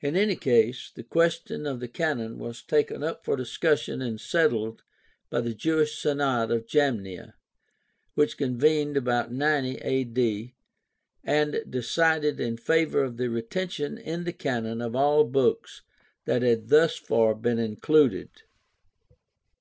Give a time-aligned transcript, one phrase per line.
[0.00, 4.84] In any case, the question of the Canon was taken up for discussion and settled
[5.30, 7.34] by the Jewish Synod of Jamnia,
[8.14, 10.54] which convened about 90 a.d.,
[11.24, 15.82] and decided in favor of the retention in the Canon of all books
[16.24, 18.30] that had thus far been included.